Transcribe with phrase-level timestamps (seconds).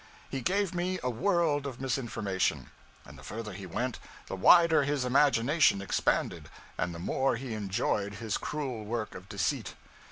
[0.31, 2.71] He gave me a world of misinformation;
[3.05, 8.15] and the further he went, the wider his imagination expanded, and the more he enjoyed
[8.15, 9.75] his cruel work of deceit.